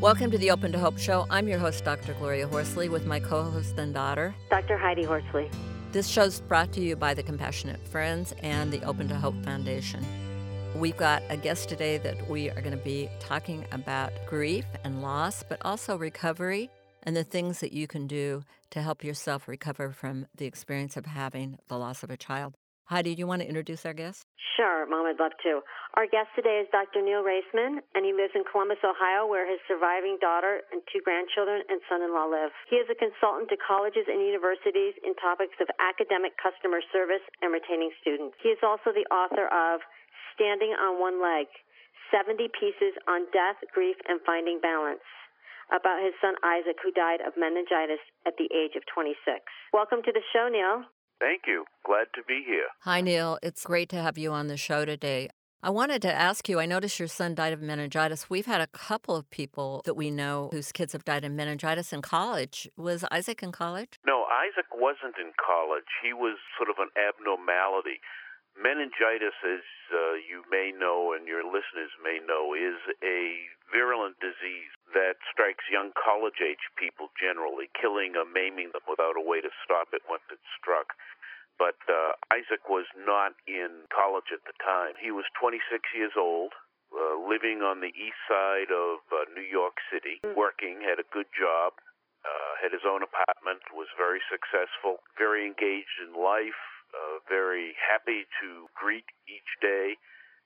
Welcome 0.00 0.30
to 0.30 0.38
the 0.38 0.50
Open 0.50 0.72
to 0.72 0.78
Hope 0.78 0.96
Show. 0.96 1.26
I'm 1.28 1.46
your 1.46 1.58
host, 1.58 1.84
Dr. 1.84 2.14
Gloria 2.14 2.48
Horsley, 2.48 2.88
with 2.88 3.04
my 3.04 3.20
co 3.20 3.42
host 3.42 3.76
and 3.76 3.92
daughter, 3.92 4.34
Dr. 4.48 4.78
Heidi 4.78 5.04
Horsley. 5.04 5.50
This 5.92 6.08
show's 6.08 6.40
brought 6.40 6.72
to 6.72 6.80
you 6.80 6.96
by 6.96 7.12
the 7.12 7.22
Compassionate 7.22 7.86
Friends 7.86 8.32
and 8.42 8.72
the 8.72 8.82
Open 8.84 9.08
to 9.08 9.14
Hope 9.14 9.34
Foundation. 9.44 10.02
We've 10.74 10.96
got 10.96 11.22
a 11.28 11.36
guest 11.36 11.68
today 11.68 11.98
that 11.98 12.30
we 12.30 12.48
are 12.48 12.62
going 12.62 12.70
to 12.70 12.82
be 12.82 13.10
talking 13.20 13.66
about 13.72 14.12
grief 14.26 14.64
and 14.84 15.02
loss, 15.02 15.42
but 15.42 15.60
also 15.66 15.98
recovery 15.98 16.70
and 17.02 17.14
the 17.14 17.22
things 17.22 17.60
that 17.60 17.74
you 17.74 17.86
can 17.86 18.06
do 18.06 18.42
to 18.70 18.80
help 18.80 19.04
yourself 19.04 19.48
recover 19.48 19.90
from 19.90 20.26
the 20.34 20.46
experience 20.46 20.96
of 20.96 21.04
having 21.04 21.58
the 21.68 21.76
loss 21.76 22.02
of 22.02 22.08
a 22.08 22.16
child. 22.16 22.54
Heidi, 22.90 23.14
do 23.14 23.22
you 23.22 23.30
want 23.30 23.38
to 23.38 23.46
introduce 23.46 23.86
our 23.86 23.94
guest? 23.94 24.26
Sure, 24.58 24.82
Mom, 24.82 25.06
I'd 25.06 25.22
love 25.22 25.38
to. 25.46 25.62
Our 25.94 26.10
guest 26.10 26.34
today 26.34 26.58
is 26.58 26.66
Dr. 26.74 26.98
Neal 27.06 27.22
Raisman, 27.22 27.78
and 27.94 28.02
he 28.02 28.10
lives 28.10 28.34
in 28.34 28.42
Columbus, 28.42 28.82
Ohio, 28.82 29.30
where 29.30 29.46
his 29.46 29.62
surviving 29.70 30.18
daughter 30.18 30.66
and 30.74 30.82
two 30.90 30.98
grandchildren 31.06 31.62
and 31.70 31.78
son 31.86 32.02
in 32.02 32.10
law 32.10 32.26
live. 32.26 32.50
He 32.66 32.82
is 32.82 32.90
a 32.90 32.98
consultant 32.98 33.46
to 33.54 33.56
colleges 33.62 34.10
and 34.10 34.18
universities 34.18 34.98
in 35.06 35.14
topics 35.22 35.54
of 35.62 35.70
academic 35.78 36.34
customer 36.42 36.82
service 36.90 37.22
and 37.46 37.54
retaining 37.54 37.94
students. 38.02 38.34
He 38.42 38.50
is 38.50 38.58
also 38.66 38.90
the 38.90 39.06
author 39.14 39.46
of 39.54 39.86
Standing 40.34 40.74
on 40.74 40.98
One 40.98 41.22
Leg 41.22 41.46
70 42.10 42.50
Pieces 42.58 42.98
on 43.06 43.30
Death, 43.30 43.62
Grief, 43.70 44.02
and 44.10 44.18
Finding 44.26 44.58
Balance 44.58 45.06
about 45.70 46.02
his 46.02 46.10
son 46.18 46.34
Isaac, 46.42 46.82
who 46.82 46.90
died 46.90 47.22
of 47.22 47.38
meningitis 47.38 48.02
at 48.26 48.34
the 48.34 48.50
age 48.50 48.74
of 48.74 48.82
26. 48.90 49.14
Welcome 49.70 50.02
to 50.02 50.10
the 50.10 50.26
show, 50.34 50.50
Neal. 50.50 50.90
Thank 51.20 51.42
you. 51.46 51.64
Glad 51.84 52.06
to 52.14 52.22
be 52.26 52.42
here. 52.46 52.68
Hi, 52.80 53.02
Neal. 53.02 53.38
It's 53.42 53.64
great 53.64 53.90
to 53.90 53.96
have 53.96 54.16
you 54.16 54.32
on 54.32 54.48
the 54.48 54.56
show 54.56 54.84
today. 54.84 55.28
I 55.62 55.68
wanted 55.68 56.00
to 56.02 56.12
ask 56.12 56.48
you 56.48 56.58
I 56.58 56.64
noticed 56.64 56.98
your 56.98 57.08
son 57.08 57.34
died 57.34 57.52
of 57.52 57.60
meningitis. 57.60 58.30
We've 58.30 58.46
had 58.46 58.62
a 58.62 58.66
couple 58.68 59.14
of 59.14 59.28
people 59.28 59.82
that 59.84 59.92
we 59.92 60.10
know 60.10 60.48
whose 60.50 60.72
kids 60.72 60.94
have 60.94 61.04
died 61.04 61.22
of 61.22 61.32
meningitis 61.32 61.92
in 61.92 62.00
college. 62.00 62.66
Was 62.78 63.04
Isaac 63.12 63.42
in 63.42 63.52
college? 63.52 64.00
No, 64.06 64.24
Isaac 64.32 64.72
wasn't 64.72 65.20
in 65.20 65.36
college. 65.36 65.84
He 66.02 66.14
was 66.14 66.40
sort 66.56 66.70
of 66.72 66.80
an 66.80 66.88
abnormality. 66.96 68.00
Meningitis, 68.56 69.36
as 69.44 69.60
uh, 69.92 70.16
you 70.24 70.48
may 70.50 70.72
know 70.72 71.12
and 71.12 71.28
your 71.28 71.44
listeners 71.44 71.92
may 72.02 72.24
know, 72.24 72.56
is 72.56 72.80
a 73.04 73.44
virulent 73.68 74.16
disease 74.18 74.72
that 74.94 75.20
strikes 75.30 75.64
young 75.70 75.94
college 75.94 76.42
age 76.42 76.62
people 76.78 77.10
generally, 77.18 77.70
killing 77.74 78.16
or 78.18 78.26
maiming 78.26 78.74
them 78.74 78.84
without 78.88 79.16
a 79.16 79.24
way 79.24 79.40
to 79.40 79.50
stop 79.62 79.90
it 79.92 80.02
once 80.08 80.24
it's 80.30 80.50
struck. 80.58 80.94
But 81.58 81.76
uh, 81.86 82.16
Isaac 82.32 82.66
was 82.72 82.88
not 82.96 83.36
in 83.44 83.84
college 83.92 84.32
at 84.32 84.42
the 84.48 84.56
time. 84.64 84.96
He 84.96 85.12
was 85.12 85.28
26 85.36 85.60
years 85.92 86.16
old, 86.16 86.56
uh, 86.88 87.20
living 87.20 87.60
on 87.60 87.84
the 87.84 87.92
east 87.92 88.18
side 88.24 88.72
of 88.72 89.04
uh, 89.12 89.28
New 89.36 89.44
York 89.44 89.76
City, 89.92 90.24
working, 90.32 90.80
had 90.80 90.98
a 90.98 91.06
good 91.12 91.28
job, 91.36 91.76
uh, 92.24 92.52
had 92.58 92.72
his 92.72 92.88
own 92.88 93.04
apartment, 93.04 93.60
was 93.76 93.92
very 94.00 94.24
successful, 94.32 95.04
very 95.20 95.44
engaged 95.44 96.00
in 96.00 96.16
life, 96.16 96.58
uh, 96.96 97.20
very 97.28 97.76
happy 97.76 98.24
to 98.40 98.66
greet 98.74 99.06
each 99.28 99.52
day 99.60 100.00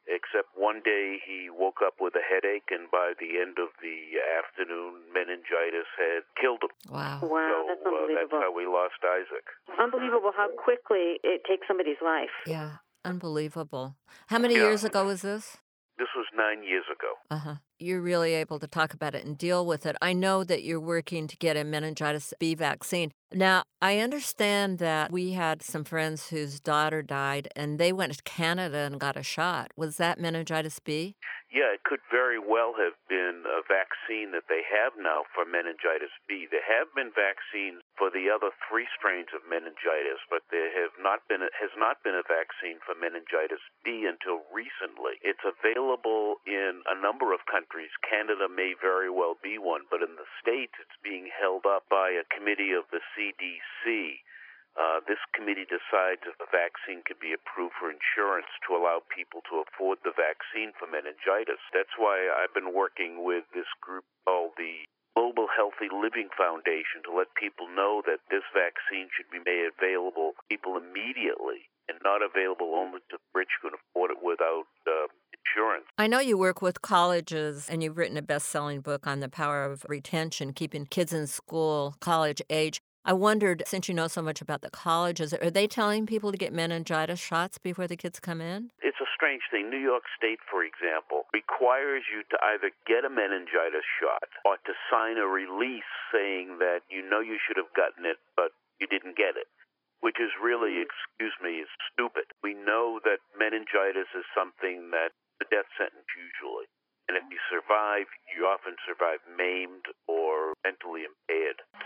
except 0.06 0.48
one 0.54 0.80
day 0.84 1.18
he 1.24 1.48
woke 1.50 1.78
up 1.84 1.94
with 2.00 2.14
a 2.14 2.22
headache, 2.24 2.68
and 2.70 2.90
by 2.90 3.12
the 3.18 3.40
end 3.40 3.56
of 3.58 3.70
the 3.80 4.20
afternoon, 4.38 5.00
meningitis 5.12 5.88
had 5.96 6.22
killed 6.40 6.62
him. 6.62 6.74
Wow. 6.90 7.20
Wow, 7.22 7.28
so, 7.50 7.64
that's 7.68 7.80
uh, 7.84 7.88
unbelievable. 7.88 8.16
that's 8.20 8.32
how 8.44 8.52
we 8.54 8.66
lost 8.66 9.00
Isaac. 9.04 9.46
Unbelievable 9.78 10.32
how 10.36 10.48
quickly 10.56 11.20
it 11.22 11.42
takes 11.48 11.66
somebody's 11.66 12.00
life. 12.04 12.34
Yeah, 12.46 12.84
unbelievable. 13.04 13.96
How 14.28 14.38
many 14.38 14.54
Yeah. 14.54 14.64
years 14.70 14.84
ago 14.84 15.04
was 15.04 15.22
this? 15.22 15.56
This 15.96 16.08
was 16.16 16.26
nine 16.36 16.64
years 16.64 16.84
ago. 16.90 17.14
Uh 17.30 17.38
huh. 17.38 17.54
You're 17.78 18.00
really 18.00 18.34
able 18.34 18.58
to 18.58 18.66
talk 18.66 18.94
about 18.94 19.14
it 19.14 19.24
and 19.24 19.38
deal 19.38 19.64
with 19.64 19.86
it. 19.86 19.96
I 20.02 20.12
know 20.12 20.42
that 20.42 20.64
you're 20.64 20.80
working 20.80 21.28
to 21.28 21.36
get 21.36 21.56
a 21.56 21.64
meningitis 21.64 22.32
B 22.40 22.54
vaccine. 22.54 23.12
Now, 23.32 23.64
I 23.80 23.98
understand 23.98 24.78
that 24.78 25.12
we 25.12 25.32
had 25.32 25.62
some 25.62 25.84
friends 25.84 26.28
whose 26.28 26.60
daughter 26.60 27.02
died 27.02 27.48
and 27.54 27.78
they 27.78 27.92
went 27.92 28.12
to 28.12 28.22
Canada 28.22 28.78
and 28.78 28.98
got 28.98 29.16
a 29.16 29.22
shot. 29.22 29.70
Was 29.76 29.96
that 29.98 30.20
meningitis 30.20 30.78
B? 30.80 31.16
Yeah, 31.54 31.70
it 31.70 31.86
could 31.86 32.02
very 32.10 32.42
well 32.42 32.74
have 32.82 32.98
been 33.06 33.46
a 33.46 33.62
vaccine 33.62 34.34
that 34.34 34.50
they 34.50 34.66
have 34.66 34.98
now 34.98 35.22
for 35.30 35.46
meningitis 35.46 36.10
B. 36.26 36.50
There 36.50 36.66
have 36.66 36.90
been 36.98 37.14
vaccines 37.14 37.78
for 37.94 38.10
the 38.10 38.26
other 38.26 38.50
three 38.66 38.90
strains 38.90 39.30
of 39.30 39.46
meningitis, 39.46 40.18
but 40.26 40.42
there 40.50 40.74
have 40.82 40.98
not 40.98 41.22
been 41.30 41.46
has 41.46 41.70
not 41.78 42.02
been 42.02 42.18
a 42.18 42.26
vaccine 42.26 42.82
for 42.82 42.98
meningitis 42.98 43.62
B 43.86 44.02
until 44.02 44.42
recently. 44.50 45.22
It's 45.22 45.46
available 45.46 46.42
in 46.42 46.82
a 46.90 46.98
number 46.98 47.30
of 47.30 47.46
countries. 47.46 47.94
Canada 48.02 48.50
may 48.50 48.74
very 48.74 49.08
well 49.08 49.38
be 49.38 49.54
one, 49.54 49.86
but 49.86 50.02
in 50.02 50.18
the 50.18 50.26
states 50.42 50.74
it's 50.82 50.98
being 51.06 51.30
held 51.30 51.70
up 51.70 51.86
by 51.86 52.10
a 52.18 52.26
committee 52.34 52.74
of 52.74 52.90
the 52.90 52.98
CDC. 53.14 54.26
Uh, 54.74 54.98
this 55.06 55.22
committee 55.30 55.66
decides 55.70 56.26
if 56.26 56.34
the 56.42 56.50
vaccine 56.50 57.06
can 57.06 57.14
be 57.22 57.30
approved 57.30 57.78
for 57.78 57.94
insurance 57.94 58.50
to 58.66 58.74
allow 58.74 58.98
people 59.06 59.38
to 59.46 59.62
afford 59.62 60.02
the 60.02 60.10
vaccine 60.10 60.74
for 60.74 60.90
meningitis. 60.90 61.62
That's 61.70 61.94
why 61.94 62.26
I've 62.26 62.54
been 62.54 62.74
working 62.74 63.22
with 63.22 63.46
this 63.54 63.70
group 63.78 64.02
called 64.26 64.58
the 64.58 64.82
Global 65.14 65.46
Healthy 65.46 65.94
Living 65.94 66.26
Foundation 66.34 67.06
to 67.06 67.14
let 67.14 67.30
people 67.38 67.70
know 67.70 68.02
that 68.02 68.18
this 68.34 68.42
vaccine 68.50 69.06
should 69.14 69.30
be 69.30 69.38
made 69.38 69.70
available 69.70 70.34
to 70.34 70.42
people 70.50 70.74
immediately 70.74 71.70
and 71.88 71.98
not 72.02 72.18
available 72.18 72.74
only 72.74 72.98
to 73.10 73.18
the 73.18 73.30
rich 73.34 73.54
who 73.62 73.70
can 73.70 73.78
afford 73.78 74.10
it 74.10 74.18
without 74.22 74.66
uh, 74.86 75.06
insurance. 75.30 75.84
I 75.98 76.06
know 76.06 76.18
you 76.18 76.36
work 76.36 76.62
with 76.62 76.82
colleges 76.82 77.68
and 77.70 77.82
you've 77.82 77.96
written 77.96 78.16
a 78.16 78.22
best 78.22 78.48
selling 78.48 78.80
book 78.80 79.06
on 79.06 79.20
the 79.20 79.28
power 79.28 79.64
of 79.64 79.84
retention, 79.88 80.52
keeping 80.52 80.86
kids 80.86 81.12
in 81.12 81.26
school, 81.26 81.94
college 82.00 82.42
age. 82.50 82.80
I 83.04 83.12
wondered, 83.12 83.62
since 83.68 83.84
you 83.86 83.92
know 83.92 84.08
so 84.08 84.22
much 84.24 84.40
about 84.40 84.62
the 84.62 84.72
colleges, 84.72 85.36
are 85.36 85.52
they 85.52 85.68
telling 85.68 86.06
people 86.08 86.32
to 86.32 86.40
get 86.40 86.56
meningitis 86.56 87.20
shots 87.20 87.58
before 87.58 87.84
the 87.86 88.00
kids 88.00 88.16
come 88.16 88.40
in? 88.40 88.72
It's 88.80 88.96
a 88.96 89.12
strange 89.12 89.44
thing. 89.52 89.68
New 89.68 89.76
York 89.76 90.04
State, 90.16 90.40
for 90.48 90.64
example, 90.64 91.28
requires 91.36 92.08
you 92.08 92.24
to 92.32 92.36
either 92.40 92.72
get 92.88 93.04
a 93.04 93.12
meningitis 93.12 93.84
shot 94.00 94.32
or 94.48 94.56
to 94.64 94.72
sign 94.88 95.20
a 95.20 95.28
release 95.28 95.92
saying 96.08 96.56
that 96.64 96.80
you 96.88 97.04
know 97.04 97.20
you 97.20 97.36
should 97.36 97.60
have 97.60 97.68
gotten 97.76 98.08
it, 98.08 98.16
but 98.40 98.56
you 98.80 98.88
didn't 98.88 99.20
get 99.20 99.36
it. 99.36 99.52
Which 100.00 100.16
is 100.16 100.32
really, 100.40 100.80
excuse 100.80 101.36
me, 101.44 101.60
is 101.60 101.72
stupid. 101.92 102.32
We 102.40 102.56
know 102.56 103.04
that 103.04 103.20
meningitis 103.36 104.08
is 104.16 104.24
something 104.32 104.88
that's 104.96 105.16
a 105.44 105.46
death 105.52 105.68
sentence 105.76 106.08
usually. 106.16 106.72
And 107.08 107.20
if 107.20 107.24
you 107.28 107.36
survive, 107.52 108.08
you 108.32 108.48
often 108.48 108.80
survive 108.88 109.20
maimed 109.28 109.84
or 110.08 110.56
mentally 110.64 111.04
impaired. 111.04 111.23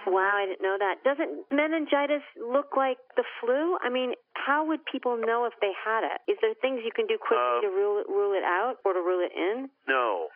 Wow, 0.07 0.31
I 0.35 0.47
didn't 0.47 0.63
know 0.63 0.77
that. 0.79 1.03
Doesn't 1.05 1.47
meningitis 1.51 2.23
look 2.39 2.77
like 2.77 2.99
the 3.17 3.25
flu? 3.41 3.79
I 3.83 3.89
mean, 3.91 4.15
how 4.35 4.65
would 4.67 4.85
people 4.87 5.17
know 5.17 5.45
if 5.45 5.53
they 5.61 5.73
had 5.75 6.05
it? 6.05 6.21
Is 6.31 6.39
there 6.41 6.55
things 6.61 6.83
you 6.85 6.93
can 6.95 7.07
do 7.07 7.19
quickly 7.19 7.59
Um, 7.59 7.63
to 7.63 7.71
rule 7.73 7.99
it, 8.01 8.09
rule 8.09 8.33
it 8.33 8.45
out 8.45 8.77
or 8.85 8.93
to 8.95 9.01
rule 9.01 9.21
it 9.25 9.33
in? 9.35 9.69
No, 9.89 10.29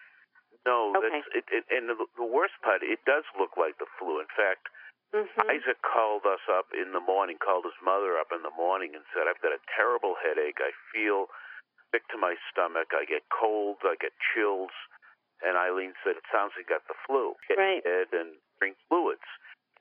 no. 0.67 0.93
Okay. 0.97 1.09
That's 1.23 1.29
it, 1.35 1.45
it. 1.53 1.65
And 1.71 1.89
the, 1.89 1.97
the 2.17 2.25
worst 2.27 2.55
part, 2.63 2.83
it 2.83 3.01
does 3.07 3.25
look 3.39 3.57
like 3.57 3.79
the 3.79 3.87
flu. 3.99 4.21
In 4.21 4.31
fact, 4.35 4.69
Mm-hmm. 5.13 5.45
Isaac 5.45 5.77
called 5.85 6.25
us 6.25 6.41
up 6.49 6.73
in 6.73 6.97
the 6.97 7.05
morning, 7.05 7.37
called 7.37 7.69
his 7.69 7.77
mother 7.85 8.17
up 8.17 8.33
in 8.33 8.41
the 8.41 8.55
morning, 8.57 8.97
and 8.97 9.05
said, 9.13 9.29
"I've 9.29 9.45
got 9.45 9.53
a 9.53 9.61
terrible 9.69 10.17
headache. 10.17 10.57
I 10.57 10.73
feel 10.89 11.29
sick 11.93 12.09
to 12.09 12.17
my 12.17 12.41
stomach. 12.49 12.97
I 12.97 13.05
get 13.05 13.21
colds. 13.29 13.85
I 13.85 14.01
get 14.01 14.17
chills." 14.33 14.73
And 15.45 15.61
Eileen 15.61 15.93
said, 16.01 16.17
"It 16.17 16.25
sounds 16.33 16.57
like 16.57 16.65
you 16.65 16.73
got 16.73 16.89
the 16.89 16.97
flu. 17.05 17.37
Get 17.45 17.61
Right. 17.61 17.85
and 17.85 18.41
drink 18.57 18.81
fluids." 18.89 19.29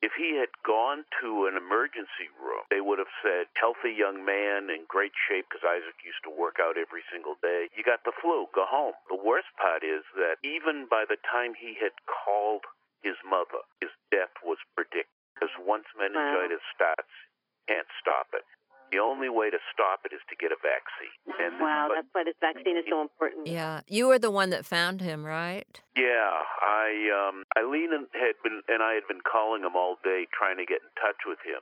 If 0.01 0.17
he 0.17 0.33
had 0.41 0.49
gone 0.65 1.05
to 1.21 1.45
an 1.45 1.53
emergency 1.53 2.33
room, 2.41 2.65
they 2.73 2.81
would 2.81 2.97
have 2.97 3.13
said, 3.21 3.53
healthy 3.53 3.93
young 3.93 4.25
man 4.25 4.73
in 4.73 4.89
great 4.89 5.13
shape, 5.29 5.45
because 5.45 5.61
Isaac 5.61 6.01
used 6.01 6.25
to 6.25 6.33
work 6.33 6.57
out 6.57 6.73
every 6.73 7.05
single 7.13 7.37
day. 7.37 7.69
You 7.77 7.85
got 7.85 8.01
the 8.03 8.11
flu, 8.17 8.49
go 8.49 8.65
home. 8.65 8.97
The 9.13 9.21
worst 9.21 9.53
part 9.61 9.85
is 9.85 10.01
that 10.17 10.41
even 10.41 10.89
by 10.89 11.05
the 11.05 11.21
time 11.21 11.53
he 11.53 11.77
had 11.77 11.93
called 12.09 12.65
his 13.05 13.17
mother, 13.21 13.61
his 13.77 13.93
death 14.09 14.33
was 14.41 14.57
predicted. 14.73 15.13
Because 15.37 15.53
once 15.61 15.85
meningitis 15.97 16.61
starts, 16.73 17.13
you 17.69 17.77
can't 17.77 17.89
stop 18.01 18.29
it. 18.33 18.45
The 18.91 18.99
only 18.99 19.29
way 19.29 19.49
to 19.49 19.57
stop 19.71 20.03
it 20.03 20.11
is 20.11 20.19
to 20.29 20.35
get 20.35 20.51
a 20.51 20.59
vaccine. 20.59 21.15
And 21.39 21.59
Wow, 21.59 21.87
but- 21.87 21.95
that's 21.95 22.11
why 22.13 22.23
this 22.23 22.35
vaccine 22.41 22.75
is 22.77 22.85
so 22.89 23.01
important. 23.01 23.47
Yeah. 23.47 23.81
You 23.87 24.07
were 24.07 24.19
the 24.19 24.31
one 24.31 24.49
that 24.51 24.65
found 24.65 24.99
him, 25.01 25.25
right? 25.25 25.79
Yeah, 25.95 26.43
I 26.61 27.07
um 27.11 27.43
Eileen 27.57 27.91
had 28.13 28.35
been 28.43 28.61
and 28.67 28.83
I 28.83 28.93
had 28.93 29.07
been 29.07 29.21
calling 29.21 29.63
him 29.63 29.75
all 29.75 29.97
day 30.03 30.27
trying 30.31 30.57
to 30.57 30.65
get 30.65 30.81
in 30.83 30.91
touch 30.99 31.23
with 31.25 31.39
him, 31.43 31.61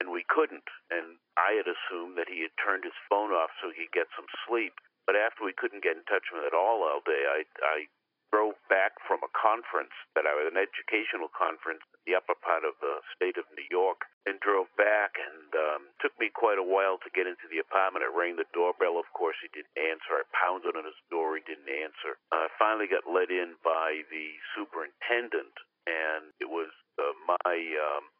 and 0.00 0.10
we 0.10 0.24
couldn't. 0.28 0.66
And 0.90 1.18
I 1.38 1.52
had 1.54 1.66
assumed 1.70 2.18
that 2.18 2.28
he 2.28 2.42
had 2.42 2.54
turned 2.58 2.84
his 2.84 2.96
phone 3.08 3.30
off 3.30 3.50
so 3.62 3.70
he'd 3.70 3.92
get 3.92 4.08
some 4.16 4.26
sleep. 4.46 4.74
But 5.06 5.16
after 5.16 5.44
we 5.44 5.52
couldn't 5.52 5.82
get 5.84 5.96
in 5.96 6.04
touch 6.04 6.32
with 6.32 6.42
him 6.42 6.46
at 6.48 6.54
all 6.54 6.82
all 6.82 7.00
day, 7.06 7.22
I 7.28 7.44
I 7.62 7.86
drove 8.34 8.58
back 8.66 8.98
from 9.06 9.22
a 9.22 9.30
conference 9.30 9.94
that 10.18 10.26
I 10.26 10.34
was 10.34 10.50
an 10.50 10.58
educational 10.58 11.30
conference 11.30 11.86
in 11.94 12.10
the 12.10 12.18
upper 12.18 12.34
part 12.34 12.66
of 12.66 12.74
the 12.82 12.98
state 13.14 13.38
of 13.38 13.46
New 13.54 13.66
York, 13.70 14.10
and 14.26 14.42
drove 14.42 14.66
back. 14.74 15.14
And 15.14 15.54
um, 15.54 15.82
took 16.02 16.10
me 16.18 16.34
quite 16.34 16.58
a 16.58 16.66
while 16.66 16.98
to 17.06 17.14
get 17.14 17.30
into 17.30 17.46
the 17.46 17.62
apartment. 17.62 18.02
I 18.02 18.10
rang 18.10 18.34
the 18.34 18.50
doorbell. 18.50 18.98
Of 18.98 19.06
course, 19.14 19.38
he 19.38 19.46
didn't 19.54 19.78
answer. 19.78 20.18
I 20.18 20.26
pounded 20.34 20.74
on 20.74 20.82
his 20.82 20.98
door. 21.14 21.38
He 21.38 21.46
didn't 21.46 21.70
answer. 21.70 22.18
I 22.34 22.50
finally 22.58 22.90
got 22.90 23.06
let 23.06 23.30
in 23.30 23.54
by 23.62 24.02
the 24.10 24.26
superintendent, 24.58 25.54
and 25.86 26.34
it 26.42 26.50
was 26.50 26.74
uh, 26.98 27.14
my 27.30 27.54
um, 27.54 28.10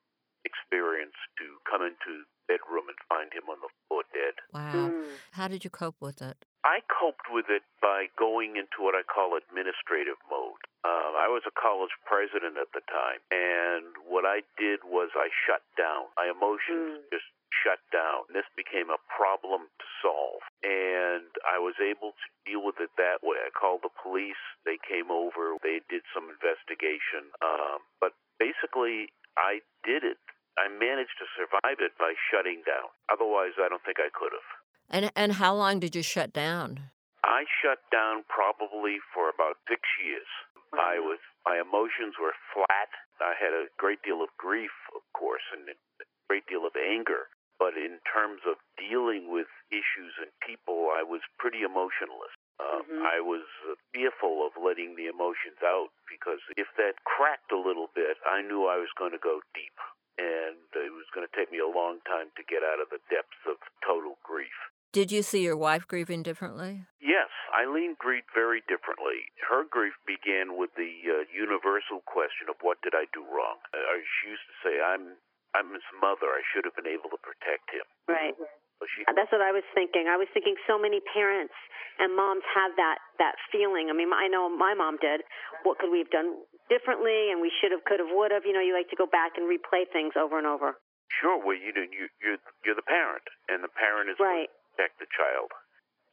experience 0.46 1.19
to 1.43 1.58
come 1.66 1.82
into 1.82 2.22
the 2.22 2.55
bedroom 2.55 2.87
and 2.87 3.00
find 3.11 3.34
him 3.34 3.50
on 3.50 3.58
the 3.58 3.72
floor 3.90 4.06
dead. 4.14 4.38
Wow. 4.55 4.94
Mm. 4.94 5.11
How 5.34 5.50
did 5.50 5.66
you 5.66 5.75
cope 5.75 5.99
with 5.99 6.22
it? 6.22 6.46
I 6.64 6.81
coped 6.88 7.28
with 7.28 7.52
it 7.52 7.61
by 7.84 8.08
going 8.16 8.56
into 8.56 8.81
what 8.81 8.96
I 8.96 9.05
call 9.05 9.37
administrative 9.37 10.16
mode. 10.32 10.64
Uh, 10.81 11.12
I 11.20 11.28
was 11.28 11.44
a 11.44 11.52
college 11.52 11.93
president 12.08 12.56
at 12.56 12.72
the 12.72 12.81
time, 12.88 13.20
and 13.28 13.93
what 14.08 14.25
I 14.25 14.40
did 14.56 14.81
was 14.81 15.12
I 15.12 15.28
shut 15.44 15.61
down. 15.76 16.08
My 16.16 16.32
emotions 16.32 17.05
mm. 17.05 17.12
just 17.12 17.28
shut 17.52 17.84
down. 17.93 18.25
This 18.32 18.49
became 18.56 18.88
a 18.88 19.00
problem 19.12 19.69
to 19.69 19.87
solve, 20.00 20.40
and 20.64 21.28
I 21.44 21.61
was 21.61 21.76
able 21.84 22.16
to 22.16 22.26
deal 22.49 22.64
with 22.64 22.81
it 22.81 22.96
that 22.96 23.20
way. 23.20 23.37
I 23.44 23.52
called 23.52 23.84
the 23.84 23.93
police. 24.00 24.40
They 24.64 24.81
came 24.81 25.12
over. 25.12 25.61
They 25.61 25.84
did 25.93 26.00
some 26.16 26.32
investigation. 26.32 27.28
Um, 27.44 27.84
but 28.00 28.16
basically, 28.40 29.12
I 29.37 29.61
did 29.84 30.00
it. 30.00 30.20
I 30.56 30.72
managed 30.72 31.20
to 31.20 31.28
survive 31.37 31.84
it 31.84 31.93
by 32.00 32.16
shutting 32.32 32.64
down. 32.64 32.88
Otherwise, 33.12 33.61
I 33.61 33.69
don't 33.69 33.84
think 33.84 34.00
I 34.00 34.08
could 34.08 34.32
have. 34.32 34.49
And 34.94 35.11
and 35.19 35.43
how 35.43 35.58
long 35.58 35.82
did 35.82 35.99
you 35.99 36.06
shut 36.06 36.31
down? 36.31 36.94
I 37.26 37.50
shut 37.50 37.82
down 37.91 38.23
probably 38.31 39.02
for 39.11 39.26
about 39.26 39.58
six 39.67 39.82
years. 39.99 40.31
I 40.70 41.02
was 41.02 41.19
my 41.43 41.58
emotions 41.58 42.14
were 42.14 42.38
flat. 42.55 42.94
I 43.19 43.35
had 43.35 43.50
a 43.50 43.67
great 43.75 44.06
deal 44.06 44.23
of 44.23 44.31
grief, 44.38 44.70
of 44.94 45.02
course, 45.11 45.43
and 45.50 45.67
a 45.67 46.06
great 46.31 46.46
deal 46.46 46.62
of 46.62 46.79
anger. 46.79 47.26
But 47.58 47.75
in 47.75 47.99
terms 48.06 48.46
of 48.46 48.62
dealing 48.79 49.35
with 49.35 49.50
issues 49.75 50.14
and 50.23 50.31
people, 50.46 50.94
I 50.94 51.02
was 51.02 51.26
pretty 51.43 51.67
emotionless. 51.67 52.31
Uh, 52.62 52.87
mm-hmm. 52.87 53.02
I 53.02 53.19
was 53.19 53.47
uh, 53.67 53.75
fearful 53.90 54.47
of 54.47 54.55
letting 54.55 54.94
the 54.94 55.11
emotions 55.11 55.58
out 55.62 55.90
because 56.06 56.38
if 56.55 56.70
that 56.79 57.02
cracked 57.02 57.50
a 57.50 57.58
little 57.58 57.90
bit, 57.99 58.23
I 58.23 58.47
knew 58.47 58.70
I 58.70 58.79
was 58.79 58.94
going 58.94 59.11
to 59.11 59.23
go 59.23 59.43
deep. 59.58 59.75
And 60.19 60.62
it 60.70 60.94
was 60.94 61.11
going 61.11 61.26
to 61.26 61.35
take 61.35 61.50
me 61.50 61.58
a 61.58 61.67
long 61.67 61.99
time 62.06 62.31
to 62.38 62.43
get 62.47 62.62
out 62.62 62.79
of 62.79 62.90
the 62.94 63.02
depths 63.11 63.43
of 63.50 63.58
total 63.82 64.23
grief. 64.23 64.55
Did 64.94 65.11
you 65.11 65.26
see 65.26 65.43
your 65.43 65.58
wife 65.58 65.91
grieving 65.91 66.23
differently? 66.23 66.87
Yes, 67.02 67.26
Eileen 67.50 67.99
grieved 67.99 68.31
very 68.31 68.62
differently. 68.70 69.26
Her 69.43 69.67
grief 69.67 69.99
began 70.06 70.55
with 70.55 70.70
the 70.79 70.87
uh, 71.11 71.26
universal 71.35 71.99
question 72.06 72.46
of 72.46 72.62
what 72.62 72.79
did 72.87 72.94
I 72.94 73.11
do 73.11 73.26
wrong. 73.26 73.58
Uh, 73.75 73.82
she 73.99 74.31
used 74.31 74.46
to 74.46 74.56
say, 74.62 74.79
"I'm 74.79 75.19
I'm 75.50 75.75
his 75.75 75.82
mother. 75.99 76.31
I 76.31 76.46
should 76.46 76.62
have 76.62 76.79
been 76.79 76.87
able 76.87 77.11
to 77.11 77.19
protect 77.19 77.75
him." 77.75 77.82
Right. 78.06 78.38
she, 78.87 79.02
That's 79.11 79.35
what 79.35 79.43
I 79.43 79.50
was 79.50 79.67
thinking. 79.75 80.06
I 80.06 80.14
was 80.14 80.31
thinking 80.31 80.55
so 80.62 80.79
many 80.79 81.02
parents 81.11 81.58
and 81.99 82.14
moms 82.14 82.47
have 82.55 82.79
that 82.79 83.02
that 83.19 83.35
feeling. 83.50 83.90
I 83.90 83.99
mean, 83.99 84.14
I 84.14 84.31
know 84.31 84.47
my 84.47 84.79
mom 84.79 85.02
did. 85.02 85.26
What 85.67 85.82
could 85.82 85.90
we 85.90 86.06
have 86.06 86.14
done 86.14 86.38
differently? 86.70 87.35
And 87.35 87.43
we 87.43 87.50
should 87.50 87.75
have, 87.75 87.82
could 87.82 87.99
have, 87.99 88.14
would 88.14 88.31
have. 88.31 88.47
You 88.47 88.55
know, 88.55 88.62
you 88.62 88.79
like 88.79 88.94
to 88.94 88.99
go 88.99 89.11
back 89.11 89.35
and 89.35 89.50
replay 89.50 89.90
things 89.90 90.14
over 90.14 90.38
and 90.38 90.47
over. 90.47 90.79
Sure. 91.19 91.35
Well, 91.43 91.58
you 91.58 91.75
know, 91.75 91.82
you 91.82 92.06
you're 92.23 92.38
you're 92.62 92.79
the 92.79 92.87
parent, 92.87 93.26
and 93.50 93.58
the 93.58 93.75
parent 93.75 94.14
is 94.14 94.23
right 94.23 94.55
protect 94.75 94.99
the 94.99 95.06
child. 95.15 95.55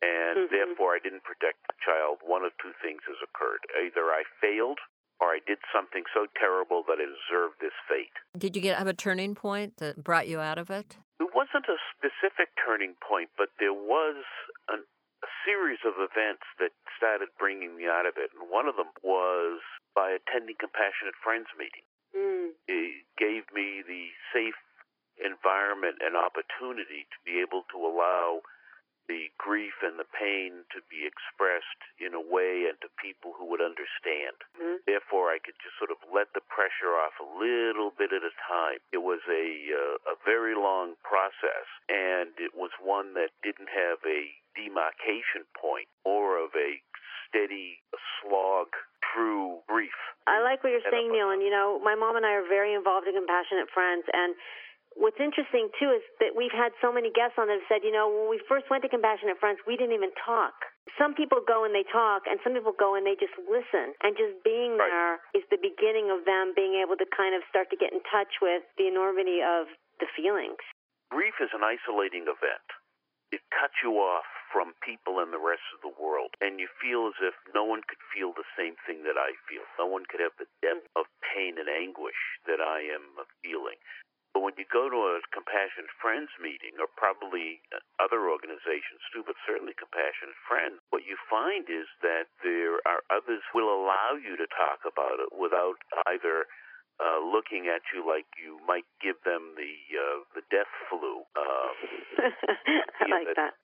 And 0.06 0.46
mm-hmm. 0.46 0.54
therefore, 0.54 0.94
I 0.94 1.02
didn't 1.02 1.26
protect 1.26 1.66
the 1.66 1.78
child. 1.82 2.22
One 2.22 2.46
of 2.46 2.54
two 2.62 2.74
things 2.82 3.02
has 3.10 3.18
occurred. 3.26 3.66
Either 3.74 4.14
I 4.14 4.22
failed 4.38 4.78
or 5.22 5.34
I 5.34 5.42
did 5.46 5.62
something 5.70 6.06
so 6.14 6.26
terrible 6.38 6.82
that 6.90 6.98
I 6.98 7.06
deserved 7.06 7.62
this 7.62 7.78
fate. 7.86 8.14
Did 8.38 8.58
you 8.58 8.62
get 8.62 8.78
have 8.78 8.90
a 8.90 8.98
turning 8.98 9.38
point 9.38 9.78
that 9.78 10.02
brought 10.02 10.26
you 10.26 10.42
out 10.42 10.58
of 10.58 10.74
it? 10.74 10.98
It 11.22 11.30
wasn't 11.34 11.70
a 11.70 11.78
specific 11.94 12.50
turning 12.58 12.98
point, 12.98 13.30
but 13.38 13.54
there 13.62 13.78
was 13.78 14.26
an, 14.74 14.82
a 15.22 15.30
series 15.46 15.86
of 15.86 16.02
events 16.02 16.50
that 16.58 16.74
started 16.98 17.30
bringing 17.38 17.78
me 17.78 17.86
out 17.86 18.10
of 18.10 18.18
it. 18.18 18.34
And 18.34 18.50
one 18.50 18.66
of 18.66 18.82
them 18.82 18.90
was 19.06 19.62
by 19.94 20.18
attending 20.18 20.58
Compassionate 20.58 21.18
Friends 21.22 21.54
meeting. 21.54 21.86
Mm. 22.18 22.58
It 22.66 23.06
gave 23.22 23.46
me 23.54 23.86
the 23.86 24.10
safe 24.34 24.58
environment 25.22 26.02
and 26.02 26.18
opportunity 26.18 27.08
to 27.10 27.18
be 27.24 27.40
able 27.40 27.64
to 27.72 27.78
allow 27.78 28.42
the 29.12 29.28
grief 29.36 29.76
and 29.82 29.98
the 29.98 30.08
pain 30.08 30.64
to 30.72 30.80
be 30.88 31.04
expressed 31.04 31.82
in 32.00 32.14
a 32.14 32.22
way 32.22 32.70
and 32.70 32.80
to 32.80 32.88
people 33.02 33.36
who 33.36 33.44
would 33.50 33.60
understand. 33.60 34.38
Mm-hmm. 34.56 34.88
Therefore, 34.88 35.34
I 35.34 35.42
could 35.42 35.58
just 35.60 35.76
sort 35.76 35.92
of 35.92 36.00
let 36.08 36.32
the 36.32 36.40
pressure 36.48 36.96
off 36.96 37.18
a 37.20 37.28
little 37.28 37.92
bit 37.92 38.16
at 38.16 38.24
a 38.24 38.32
time. 38.46 38.80
It 38.96 39.04
was 39.04 39.20
a 39.28 39.48
uh, 39.74 40.14
a 40.14 40.16
very 40.24 40.56
long 40.56 40.96
process, 41.04 41.68
and 41.90 42.32
it 42.40 42.56
was 42.56 42.72
one 42.80 43.18
that 43.20 43.36
didn't 43.44 43.68
have 43.74 44.00
a 44.08 44.32
demarcation 44.56 45.44
point 45.60 45.92
or 46.08 46.40
of 46.40 46.56
a 46.56 46.80
steady 47.28 47.84
slog 48.22 48.72
through 49.12 49.60
grief. 49.68 49.96
I 50.28 50.40
like 50.40 50.64
what 50.64 50.72
you're 50.72 50.88
saying, 50.88 51.12
Neal. 51.12 51.36
And 51.36 51.42
you 51.42 51.52
know, 51.52 51.84
my 51.84 51.96
mom 52.00 52.16
and 52.16 52.24
I 52.24 52.38
are 52.40 52.48
very 52.48 52.72
involved 52.72 53.08
in 53.08 53.18
Compassionate 53.18 53.68
Friends, 53.74 54.08
and 54.14 54.36
what's 54.96 55.20
interesting 55.20 55.72
too 55.80 55.92
is 55.96 56.04
that 56.20 56.36
we've 56.36 56.54
had 56.54 56.76
so 56.84 56.92
many 56.92 57.12
guests 57.12 57.40
on 57.40 57.48
that 57.48 57.64
have 57.64 57.70
said, 57.72 57.82
you 57.84 57.92
know, 57.92 58.12
when 58.12 58.28
we 58.28 58.40
first 58.48 58.68
went 58.68 58.84
to 58.84 58.90
Compassionate 58.92 59.40
Friends, 59.40 59.60
we 59.64 59.80
didn't 59.80 59.96
even 59.96 60.12
talk. 60.20 60.54
Some 61.00 61.16
people 61.16 61.40
go 61.40 61.64
and 61.64 61.72
they 61.72 61.88
talk, 61.88 62.28
and 62.28 62.42
some 62.44 62.52
people 62.54 62.76
go 62.76 62.96
and 62.96 63.08
they 63.08 63.16
just 63.16 63.36
listen. 63.48 63.96
And 64.04 64.18
just 64.20 64.44
being 64.44 64.76
right. 64.76 64.92
there 64.92 65.14
is 65.32 65.46
the 65.48 65.62
beginning 65.62 66.12
of 66.12 66.28
them 66.28 66.52
being 66.52 66.82
able 66.82 67.00
to 67.00 67.08
kind 67.08 67.32
of 67.38 67.46
start 67.48 67.72
to 67.72 67.78
get 67.80 67.96
in 67.96 68.04
touch 68.12 68.42
with 68.44 68.66
the 68.76 68.92
enormity 68.92 69.40
of 69.40 69.72
the 70.04 70.10
feelings. 70.12 70.60
Grief 71.12 71.36
is 71.40 71.52
an 71.56 71.64
isolating 71.64 72.28
event. 72.28 72.68
It 73.32 73.44
cuts 73.52 73.80
you 73.80 73.96
off 73.96 74.28
from 74.52 74.76
people 74.84 75.24
and 75.24 75.32
the 75.32 75.40
rest 75.40 75.64
of 75.72 75.80
the 75.80 75.96
world, 75.96 76.36
and 76.44 76.60
you 76.60 76.68
feel 76.84 77.08
as 77.08 77.16
if 77.24 77.36
no 77.56 77.64
one 77.64 77.80
could 77.88 78.04
feel 78.12 78.36
the 78.36 78.48
same 78.60 78.76
thing 78.84 79.08
that 79.08 79.16
I 79.16 79.40
feel. 79.48 79.64
No 79.80 79.88
one 79.88 80.04
could 80.04 80.20
have 80.20 80.36
the 80.36 80.52
depth 80.60 80.92
of 81.00 81.08
pain 81.24 81.56
and 81.56 81.72
anguish 81.72 82.20
that 82.44 82.60
I 82.60 82.84
am 82.84 83.16
uh, 83.16 83.24
feeling. 83.40 83.80
But 84.32 84.48
when 84.48 84.56
you 84.56 84.64
go 84.72 84.88
to 84.88 85.00
a 85.12 85.20
Compassionate 85.36 85.92
Friends 86.00 86.32
meeting, 86.40 86.80
or 86.80 86.88
probably 86.88 87.60
other 88.00 88.32
organizations 88.32 89.04
too, 89.12 89.28
but 89.28 89.36
certainly 89.44 89.76
Compassionate 89.76 90.40
Friends, 90.48 90.80
what 90.90 91.04
you 91.04 91.20
find 91.28 91.68
is 91.68 91.88
that 92.00 92.32
there 92.40 92.80
are 92.88 93.04
others 93.12 93.44
who 93.52 93.60
will 93.60 93.72
allow 93.76 94.16
you 94.16 94.40
to 94.40 94.48
talk 94.48 94.88
about 94.88 95.20
it 95.20 95.36
without 95.36 95.84
either 96.08 96.48
uh, 97.02 97.20
looking 97.20 97.68
at 97.68 97.82
you 97.92 98.06
like 98.06 98.30
you 98.38 98.62
might 98.64 98.88
give 99.02 99.20
them 99.26 99.58
the 99.60 99.74
uh, 99.98 100.24
the 100.38 100.44
death 100.48 100.70
flu. 100.88 101.28
Um, 101.36 101.76
I 103.02 103.06
like 103.10 103.36
that. 103.36 103.58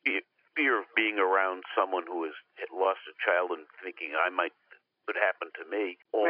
Fear 0.58 0.82
of 0.82 0.90
being 0.98 1.22
around 1.22 1.62
someone 1.78 2.10
who 2.10 2.26
has 2.26 2.34
lost 2.74 3.06
a 3.06 3.14
child 3.22 3.54
and 3.54 3.70
thinking 3.86 4.18
I 4.18 4.34
might 4.34 4.58
could 5.08 5.16
happen 5.16 5.48
to 5.56 5.64
me, 5.72 5.96
or 6.12 6.28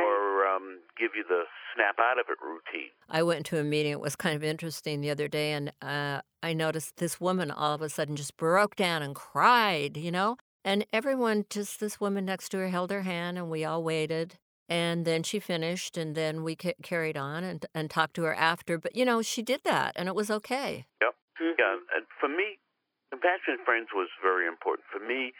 give 1.00 1.12
you 1.16 1.24
the 1.28 1.44
snap 1.74 1.96
out 2.00 2.20
of 2.20 2.26
it 2.30 2.38
routine. 2.44 2.90
I 3.10 3.24
went 3.24 3.46
to 3.48 3.60
a 3.60 3.64
meeting. 3.64 3.92
It 3.92 4.00
was 4.00 4.16
kind 4.16 4.36
of 4.36 4.44
interesting 4.44 5.02
the 5.02 5.10
other 5.10 5.28
day, 5.28 5.54
and 5.54 5.72
uh, 5.82 6.22
I 6.44 6.54
noticed 6.54 6.98
this 6.98 7.22
woman 7.22 7.52
all 7.52 7.76
of 7.76 7.82
a 7.82 7.90
sudden 7.90 8.16
just 8.16 8.38
broke 8.38 8.76
down 8.76 9.02
and 9.02 9.16
cried, 9.16 9.98
you 9.98 10.12
know? 10.12 10.38
And 10.66 10.86
everyone, 10.92 11.46
just 11.50 11.80
this 11.80 12.00
woman 12.02 12.26
next 12.26 12.50
to 12.50 12.58
her, 12.58 12.70
held 12.70 12.92
her 12.92 13.04
hand, 13.04 13.38
and 13.38 13.50
we 13.50 13.64
all 13.64 13.84
waited. 13.84 14.36
And 14.68 15.06
then 15.06 15.24
she 15.24 15.40
finished, 15.40 15.96
and 15.96 16.14
then 16.14 16.44
we 16.44 16.56
ca- 16.56 16.76
carried 16.84 17.16
on 17.16 17.44
and, 17.46 17.66
and 17.74 17.90
talked 17.90 18.16
to 18.16 18.24
her 18.24 18.36
after. 18.36 18.78
But, 18.78 18.96
you 18.96 19.06
know, 19.06 19.22
she 19.22 19.42
did 19.42 19.62
that, 19.64 19.94
and 19.96 20.10
it 20.10 20.16
was 20.16 20.30
okay. 20.30 20.86
Yep. 21.02 21.16
Mm-hmm. 21.42 21.56
Yeah. 21.58 21.78
And 21.96 22.06
for 22.20 22.28
me, 22.28 22.60
Compassionate 23.12 23.64
Friends 23.64 23.88
was 23.96 24.10
very 24.22 24.46
important. 24.46 24.84
For 24.92 25.00
me, 25.00 25.32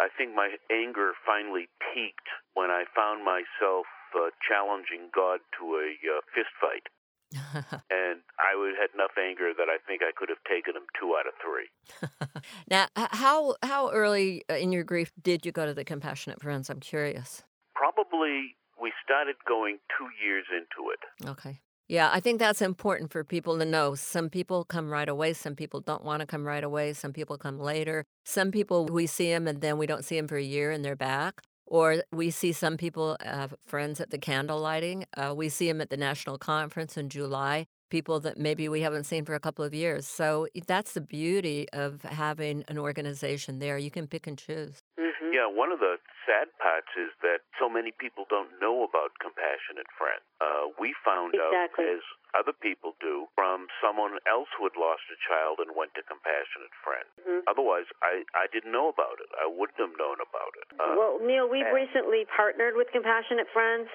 I 0.00 0.08
think 0.16 0.34
my 0.34 0.56
anger 0.72 1.12
finally 1.26 1.68
peaked 1.92 2.28
when 2.54 2.70
I 2.70 2.84
found 2.96 3.22
myself 3.22 3.84
uh, 4.14 4.30
challenging 4.46 5.10
God 5.14 5.40
to 5.58 5.64
a 5.76 5.88
uh, 6.06 6.20
fist 6.34 6.54
fight. 6.60 6.86
and 7.90 8.20
I 8.42 8.58
would 8.58 8.74
had 8.74 8.90
enough 8.94 9.14
anger 9.16 9.52
that 9.56 9.68
I 9.68 9.78
think 9.86 10.02
I 10.02 10.10
could 10.16 10.28
have 10.28 10.42
taken 10.48 10.74
him 10.74 10.82
two 10.98 11.14
out 11.14 11.26
of 11.26 11.34
three. 11.38 12.42
now, 12.70 12.88
how 12.96 13.54
how 13.62 13.90
early 13.90 14.44
uh, 14.50 14.54
in 14.54 14.72
your 14.72 14.82
grief 14.82 15.12
did 15.22 15.46
you 15.46 15.52
go 15.52 15.64
to 15.64 15.74
the 15.74 15.84
Compassionate 15.84 16.42
Friends? 16.42 16.68
I'm 16.68 16.80
curious. 16.80 17.44
Probably 17.74 18.56
we 18.80 18.92
started 19.04 19.36
going 19.46 19.78
two 19.96 20.08
years 20.24 20.46
into 20.50 20.90
it. 20.90 21.28
Okay. 21.30 21.60
Yeah, 21.90 22.08
I 22.12 22.20
think 22.20 22.38
that's 22.38 22.62
important 22.62 23.10
for 23.10 23.24
people 23.24 23.58
to 23.58 23.64
know. 23.64 23.96
Some 23.96 24.30
people 24.30 24.64
come 24.64 24.90
right 24.90 25.08
away. 25.08 25.32
Some 25.32 25.56
people 25.56 25.80
don't 25.80 26.04
want 26.04 26.20
to 26.20 26.26
come 26.26 26.46
right 26.46 26.62
away. 26.62 26.92
Some 26.92 27.12
people 27.12 27.36
come 27.36 27.58
later. 27.58 28.04
Some 28.24 28.52
people, 28.52 28.86
we 28.86 29.08
see 29.08 29.28
them 29.28 29.48
and 29.48 29.60
then 29.60 29.76
we 29.76 29.86
don't 29.86 30.04
see 30.04 30.16
them 30.16 30.28
for 30.28 30.36
a 30.36 30.42
year 30.42 30.70
and 30.70 30.84
they're 30.84 30.94
back. 30.94 31.42
Or 31.70 32.02
we 32.12 32.30
see 32.30 32.52
some 32.52 32.76
people, 32.76 33.16
uh, 33.24 33.48
friends 33.64 34.00
at 34.00 34.10
the 34.10 34.18
candle 34.18 34.58
lighting. 34.58 35.06
Uh, 35.16 35.32
we 35.34 35.48
see 35.48 35.68
them 35.68 35.80
at 35.80 35.88
the 35.88 35.96
national 35.96 36.36
conference 36.36 36.96
in 36.96 37.08
July, 37.08 37.66
people 37.90 38.18
that 38.20 38.36
maybe 38.36 38.68
we 38.68 38.80
haven't 38.80 39.04
seen 39.04 39.24
for 39.24 39.34
a 39.34 39.40
couple 39.40 39.64
of 39.64 39.72
years. 39.72 40.06
So 40.06 40.48
that's 40.66 40.92
the 40.92 41.00
beauty 41.00 41.68
of 41.72 42.02
having 42.02 42.64
an 42.66 42.76
organization 42.76 43.60
there. 43.60 43.78
You 43.78 43.92
can 43.92 44.08
pick 44.08 44.26
and 44.26 44.36
choose. 44.36 44.82
Mm-hmm. 44.98 45.32
Yeah, 45.32 45.46
one 45.46 45.70
of 45.70 45.78
the 45.78 45.94
sad 46.26 46.52
parts 46.60 46.90
is 46.96 47.12
that 47.24 47.44
so 47.56 47.68
many 47.68 47.92
people 47.92 48.24
don't 48.28 48.50
know 48.60 48.84
about 48.84 49.16
compassionate 49.20 49.88
friends. 49.94 50.24
Uh, 50.40 50.72
we 50.80 50.94
found 51.04 51.36
exactly. 51.36 51.86
out, 51.86 52.00
as 52.00 52.02
other 52.32 52.54
people 52.54 52.96
do, 53.00 53.26
from 53.34 53.66
someone 53.82 54.16
else 54.24 54.48
who 54.56 54.64
had 54.64 54.76
lost 54.78 55.04
a 55.10 55.18
child 55.20 55.60
and 55.60 55.74
went 55.76 55.92
to 55.98 56.02
compassionate 56.06 56.72
friends. 56.80 57.10
Mm-hmm. 57.20 57.44
Otherwise, 57.50 57.88
I, 58.00 58.24
I 58.32 58.46
didn't 58.48 58.72
know 58.72 58.88
about 58.88 59.20
it. 59.20 59.28
I 59.36 59.48
wouldn't 59.48 59.80
have 59.80 59.96
known 59.98 60.22
about 60.22 60.52
it. 60.56 60.66
Uh, 60.78 60.96
well, 60.96 61.20
Neal, 61.20 61.48
we've 61.50 61.66
and- 61.66 61.76
recently 61.76 62.24
partnered 62.28 62.76
with 62.76 62.88
Compassionate 62.94 63.50
Friends 63.52 63.88